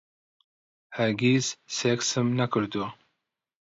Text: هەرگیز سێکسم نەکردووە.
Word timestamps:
هەرگیز 0.97 1.45
سێکسم 1.77 2.27
نەکردووە. 2.39 2.89